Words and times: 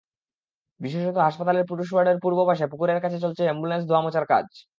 বিশেষত 0.81 1.17
হাসপাতালের 1.19 1.65
পুরুষ 1.67 1.87
ওয়ার্ডের 1.91 2.17
পূর্ব 2.23 2.39
পাশে 2.49 2.65
পুকুরের 2.71 2.99
কাছে 3.03 3.17
চলছে 3.23 3.43
অ্যাম্বুলেন্স 3.45 3.83
ধোয়ামোছার 3.87 4.25
কাজ। 4.31 4.47